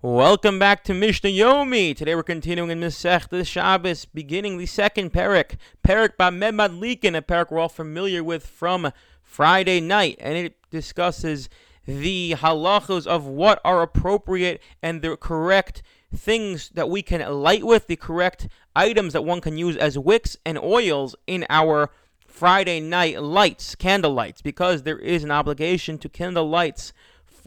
[0.00, 1.92] Welcome back to Mishnah Yomi.
[1.96, 7.50] Today we're continuing in Masech Shabbos, beginning the second perek, perek Bameh Madlikin, a perek
[7.50, 8.92] we're all familiar with from
[9.24, 11.48] Friday night, and it discusses
[11.84, 15.82] the halachos of what are appropriate and the correct
[16.14, 18.46] things that we can light with, the correct
[18.76, 21.90] items that one can use as wicks and oils in our
[22.24, 26.92] Friday night lights, candle lights, because there is an obligation to kindle lights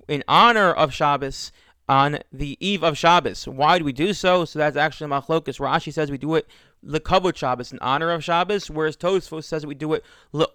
[0.09, 1.53] in honor of Shabbos
[1.91, 3.45] on the eve of Shabbos.
[3.45, 4.45] Why do we do so?
[4.45, 5.59] So that's actually machlokas.
[5.59, 6.47] Rashi says we do it
[6.85, 10.03] lekavod Shabbos in honor of Shabbos, whereas Tosfos says that we do it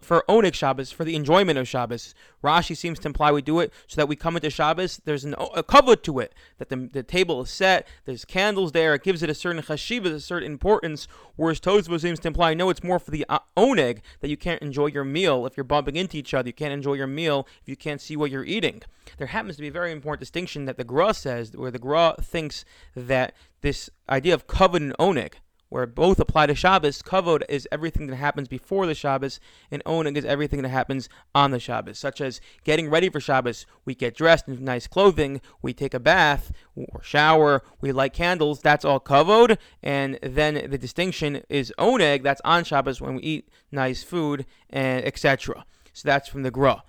[0.01, 2.15] for oneg Shabbos for the enjoyment of Shabbos.
[2.43, 5.01] Rashi seems to imply we do it so that we come into Shabbos.
[5.05, 7.87] There's an, a kavod to it that the, the table is set.
[8.05, 8.95] There's candles there.
[8.95, 11.07] It gives it a certain chashiva, a certain importance.
[11.37, 14.63] Whereas Tosfos seems to imply no, it's more for the uh, oneg that you can't
[14.63, 16.49] enjoy your meal if you're bumping into each other.
[16.49, 18.83] You can't enjoy your meal if you can't see what you're eating.
[19.19, 22.17] There happens to be a very important distinction that the Gra says, where the Gra
[22.21, 22.65] thinks
[22.97, 25.35] that this idea of kavod and oneg
[25.69, 27.03] where both apply to Shabbos.
[27.03, 31.51] Kavod is everything that happens before the Shabbos, and Oneg is everything that happens on
[31.51, 33.67] the Shabbos, such as getting ready for Shabbos.
[33.85, 38.61] We get dressed in nice clothing, we take a bath or shower, we light candles.
[38.61, 42.23] That's all Kavod, and then the distinction is Oneg.
[42.23, 45.65] That's on Shabbos when we eat nice food and etc.
[45.93, 46.83] So that's from the Gra.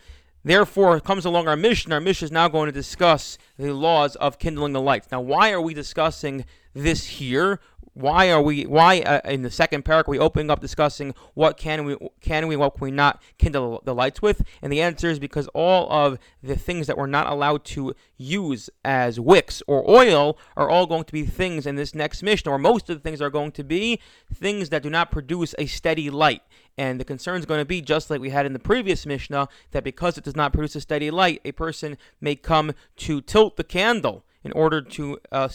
[0.43, 1.95] Therefore, comes along our mishnah.
[1.95, 5.09] Our mishnah is now going to discuss the laws of kindling the lights.
[5.11, 6.45] Now, why are we discussing
[6.83, 7.59] this here?
[7.97, 11.83] why are we why uh, in the second paragraph we opening up discussing what can
[11.83, 14.43] we can we what can we not kindle the lights with?
[14.61, 18.69] And the answer is because all of the things that we're not allowed to use
[18.85, 22.59] as wicks or oil are all going to be things in this next mishnah or
[22.59, 23.99] most of the things are going to be
[24.31, 26.43] things that do not produce a steady light.
[26.77, 29.47] And the concern is going to be just like we had in the previous Mishnah
[29.71, 33.57] that because it does not produce a steady light, a person may come to tilt
[33.57, 35.49] the candle in order to uh,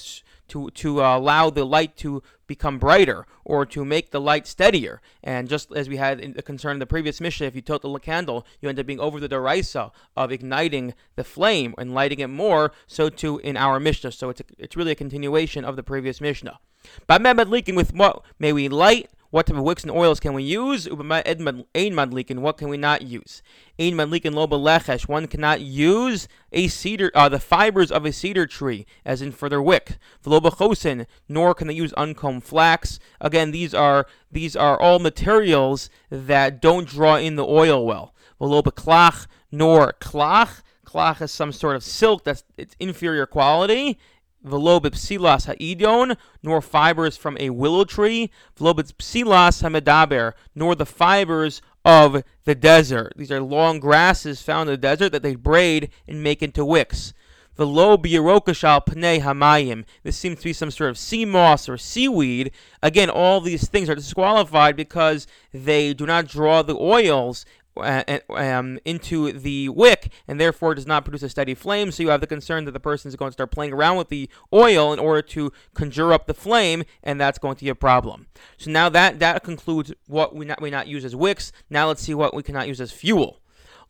[0.49, 5.01] to to uh, allow the light to become brighter or to make the light steadier.
[5.23, 7.83] And just as we had in the concern in the previous mishnah, if you tilt
[7.83, 12.21] the candle, you end up being over the derisa of igniting the flame and lighting
[12.21, 12.73] it more.
[12.87, 14.13] So too in our mishnah.
[14.13, 16.59] So it's a, it's really a continuation of the previous mishnah.
[17.07, 20.43] But leaking with what may we light what type of wicks and oils can we
[20.43, 20.87] use?
[20.87, 22.41] Ein madlikin.
[22.41, 23.43] What can we not use?
[23.79, 25.09] Ein madlikin loba lechesh.
[25.09, 29.49] One cannot use a cedar, uh, the fibers of a cedar tree, as in for
[29.49, 29.97] their wick.
[30.23, 31.07] V'loba chosin.
[31.31, 32.99] Nor can they use uncombed flax.
[33.23, 38.15] Again, these are these are all materials that don't draw in the oil well.
[38.39, 39.27] V'loba klach.
[39.51, 40.61] Nor klach.
[40.85, 43.99] Klach is some sort of silk that's its inferior quality
[44.43, 51.63] velo bipsilas ha'idon, nor fibers from a willow tree, velo bipsilas ha'medaber, nor the fibers
[51.85, 53.13] of the desert.
[53.17, 57.13] These are long grasses found in the desert that they braid and make into wicks.
[57.57, 59.85] Velo birokashal pnei hamayim.
[60.03, 62.51] This seems to be some sort of sea moss or seaweed.
[62.83, 67.45] Again, all these things are disqualified because they do not draw the oils
[67.77, 71.91] uh, um, into the wick and therefore does not produce a steady flame.
[71.91, 74.09] So you have the concern that the person is going to start playing around with
[74.09, 77.75] the oil in order to conjure up the flame, and that's going to be a
[77.75, 78.27] problem.
[78.59, 81.53] So now that that concludes what we not we not use as wicks.
[81.71, 83.41] Now let's see what we cannot use as fuel.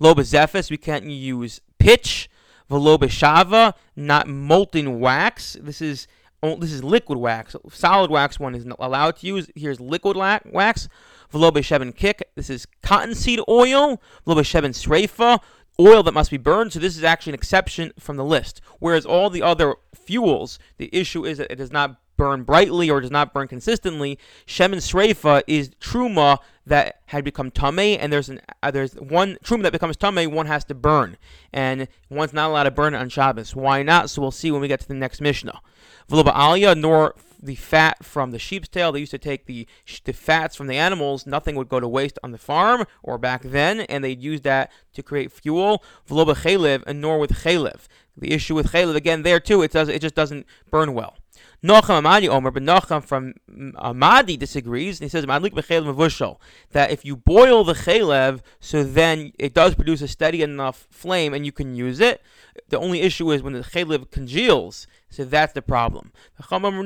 [0.00, 2.28] Loba we can't use pitch.
[2.70, 5.58] Veloba shava, not molten wax.
[5.60, 6.06] This is
[6.42, 7.54] oh, this is liquid wax.
[7.70, 9.50] Solid wax one is allowed to use.
[9.54, 10.88] Here's liquid wax.
[11.32, 12.28] V'lo kick.
[12.34, 14.00] This is cottonseed oil.
[14.26, 15.40] V'lo sreifa.
[15.80, 16.72] Oil that must be burned.
[16.72, 18.60] So this is actually an exception from the list.
[18.78, 23.00] Whereas all the other fuels, the issue is that it does not burn brightly or
[23.00, 24.18] does not burn consistently.
[24.46, 29.62] Shemen Sreifa is truma that had become tame, and there's an uh, there's one truma
[29.62, 31.16] that becomes tame, one has to burn,
[31.52, 33.56] and one's not allowed to burn it on Shabbos.
[33.56, 34.10] Why not?
[34.10, 35.60] So we'll see when we get to the next Mishnah.
[36.08, 38.92] V'lo Aliyah nor the fat from the sheep's tail.
[38.92, 39.66] They used to take the
[40.04, 41.26] the fats from the animals.
[41.26, 44.70] Nothing would go to waste on the farm or back then, and they'd use that
[44.94, 45.82] to create fuel.
[46.08, 47.88] V'lo chaylev and nor with chaylev.
[48.16, 49.62] The issue with chaylev again there too.
[49.62, 51.16] It does it just doesn't burn well.
[51.64, 55.00] Nachum Amadi Omer, but Nachum from mm, Amadi disagrees.
[55.00, 60.08] And he says, that if you boil the chalev, so then it does produce a
[60.08, 62.20] steady enough flame and you can use it.
[62.68, 64.88] The only issue is when the chalev congeals.
[65.12, 66.10] So that's the problem.
[66.48, 66.80] Whether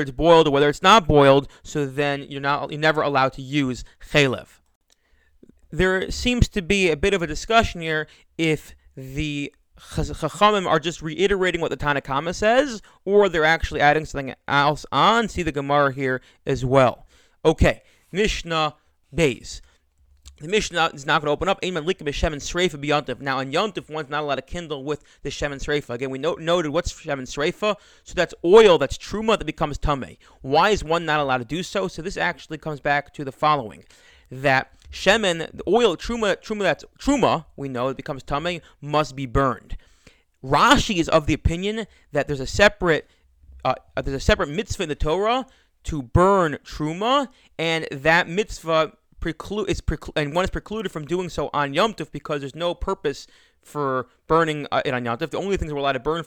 [0.00, 3.42] it's boiled or whether it's not boiled, so then you're not you're never allowed to
[3.42, 4.60] use chalev.
[5.72, 8.06] There seems to be a bit of a discussion here
[8.38, 14.04] if the Chachamim are just reiterating what the Tanna Kamma says, or they're actually adding
[14.04, 15.28] something else on.
[15.28, 17.08] See the Gemara here as well.
[17.44, 18.76] Okay, Mishnah
[19.12, 19.60] Beis.
[20.42, 21.62] The Mishnah is not going to open up.
[21.62, 25.90] Now, on Yontif, one's not allowed to kindle with the Shem Sreifa.
[25.90, 27.76] Again, we noted what's Shem Sreifa.
[28.02, 30.16] So that's oil, that's truma that becomes tame.
[30.40, 31.86] Why is one not allowed to do so?
[31.86, 33.84] So this actually comes back to the following:
[34.32, 39.26] that shemen, the oil, truma, truma that's truma, we know it becomes tame, must be
[39.26, 39.76] burned.
[40.44, 43.08] Rashi is of the opinion that there's a separate,
[43.64, 45.46] uh, there's a separate mitzvah in the Torah
[45.84, 47.28] to burn truma,
[47.58, 51.94] and that mitzvah preclude is preclu- and one is precluded from doing so on Yom
[51.94, 53.26] Tov because there's no purpose
[53.62, 55.30] for burning uh, it on Yom Tov.
[55.30, 56.24] The only things we're allowed to burn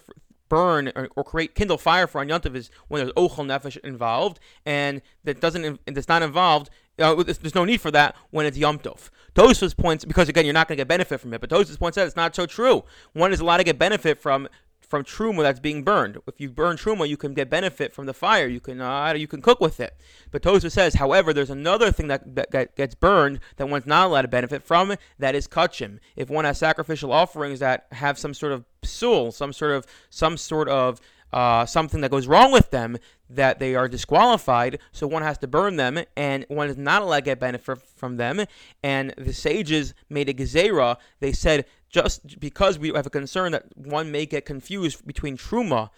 [0.48, 3.78] burn or, or, create kindle fire for on Yom Tov is when there's ochel nefesh
[3.84, 6.70] involved, and that doesn't that's not involved.
[6.98, 9.10] Uh, there's no need for that when it's Yom Tov.
[9.36, 11.98] Tosfos points because again you're not going to get benefit from it, but Tosfos points
[11.98, 12.84] out it's not so true.
[13.14, 14.48] One is allowed to get benefit from
[14.86, 16.18] from truma that's being burned.
[16.28, 18.48] If you burn truma, you can get benefit from the fire.
[18.48, 19.98] You can uh, you can cook with it.
[20.32, 24.24] But Tosfos says, however, there's another thing that, that, gets burned that one's not allowed
[24.24, 24.96] to benefit from.
[25.20, 26.00] That is kachim.
[26.16, 30.38] If one has sacrificial offerings that have some sort of psul, some sort of some
[30.38, 31.02] sort of
[31.34, 32.98] uh, something that goes wrong with them,
[33.30, 37.18] that they are disqualified, so one has to burn them, and one is not allowed
[37.18, 38.46] to get benefit from them.
[38.84, 40.98] And the sages made a gezerah.
[41.20, 45.90] They said just because we have a concern that one may get confused between truma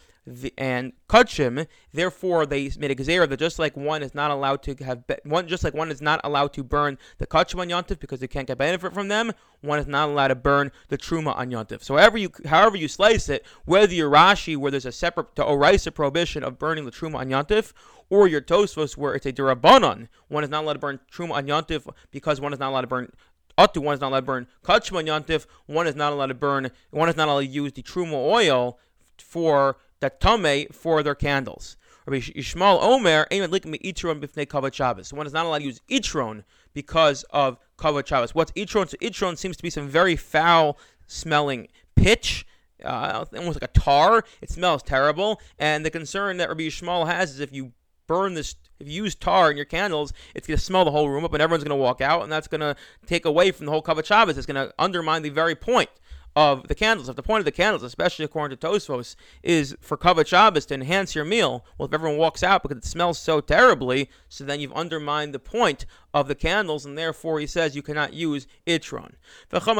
[0.57, 4.75] and kachim, therefore they made a gezerah that just like one is not allowed to
[4.83, 8.19] have one, just like one is not allowed to burn the kachim on yontif because
[8.19, 9.31] they can't get benefit from them,
[9.61, 11.81] one is not allowed to burn the truma on yontif.
[11.81, 15.43] So however you however you slice it, whether you're Rashi where there's a separate to
[15.43, 17.71] oraisa prohibition of burning the truma on yontif,
[18.09, 21.47] or your Tosfos where it's a d'rabbanan, one is not allowed to burn truma on
[21.47, 23.11] yontif because one is not allowed to burn
[23.57, 26.71] Atu, one is not allowed to burn Kachma Yantif, one is not allowed to burn,
[26.91, 28.77] one is not allowed to use the Truma oil
[29.17, 31.77] for the Tame for their candles.
[32.05, 35.11] Rabbi Yishmael Omer, Itron Bifnei Kavod Shabbos.
[35.11, 36.43] One is not allowed to use Itron
[36.73, 38.33] because of Kavod Shabbos.
[38.33, 38.89] What's Itron?
[38.89, 40.77] So Itron seems to be some very foul
[41.07, 42.45] smelling pitch.
[42.83, 44.23] Uh, almost like a tar.
[44.41, 45.41] It smells terrible.
[45.59, 47.73] And the concern that Rabbi Yishmael has is if you
[48.07, 51.09] burn this if you use tar in your candles, it's going to smell the whole
[51.09, 52.75] room up, and everyone's going to walk out, and that's going to
[53.05, 54.37] take away from the whole Kavod Shabbos.
[54.37, 55.89] It's going to undermine the very point
[56.37, 57.09] of the candles.
[57.09, 60.75] If the point of the candles, especially according to Tosfos, is for Kavod Shabbos to
[60.75, 64.59] enhance your meal, well, if everyone walks out because it smells so terribly, so then
[64.59, 69.13] you've undermined the point of the candles, and therefore he says you cannot use itron.
[69.49, 69.79] The Chacham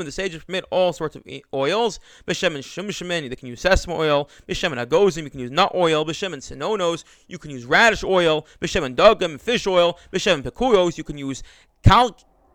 [0.00, 1.98] and the sages permit all sorts of oils.
[2.28, 4.30] B'shem and Shum they can use sesame oil.
[4.48, 6.04] B'shem and Agozim, you can use nut oil.
[6.04, 8.46] B'shem and Sinonos, you can use radish oil.
[8.60, 9.98] B'shem and Dugam, fish oil.
[10.12, 11.42] B'shem and Pekuyos, you can use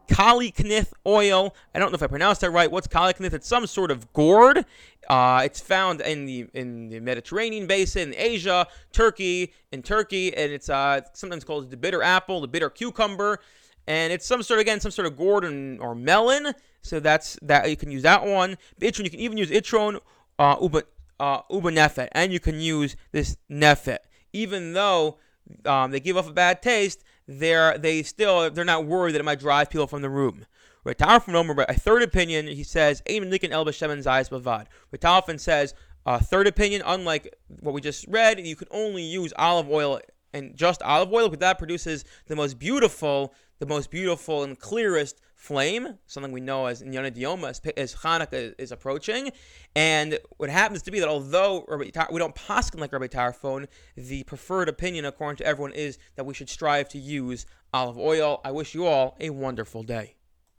[0.07, 1.55] colocynth oil.
[1.73, 2.69] I don't know if I pronounced that right.
[2.69, 3.33] What's colocynth?
[3.33, 4.65] It's some sort of gourd.
[5.09, 10.69] Uh, it's found in the in the Mediterranean basin, Asia, Turkey, in Turkey, and it's
[10.69, 13.39] uh, sometimes called the bitter apple, the bitter cucumber,
[13.87, 16.53] and it's some sort of again some sort of gourd or melon.
[16.81, 18.57] So that's that you can use that one.
[18.79, 19.99] Itron, you can even use itron,
[20.39, 20.83] uh, uba
[21.19, 23.99] uh, uba and you can use this nefet,
[24.33, 25.17] even though
[25.65, 29.25] um, they give off a bad taste they're they still they're not worried that it
[29.25, 30.45] might drive people from the room.
[30.83, 34.67] Rabbi Tarfon Omer, a third opinion, he says, Aim Nikan El B'Shemen Zayis Bavad.
[34.93, 35.73] Ritalfin says,
[36.05, 39.99] a third opinion, unlike what we just read, you can only use olive oil
[40.35, 45.21] and just olive oil because that produces the most beautiful, the most beautiful and clearest
[45.33, 49.31] flame, something we know as in Dioma as, as Hanukkah is approaching.
[49.75, 54.67] And what happens to be that although we don't paskin like Rabbi Tarfon, the preferred
[54.67, 58.41] opinion according to everyone is that we should strive to use olive oil.
[58.43, 60.14] I wish you all a wonderful day.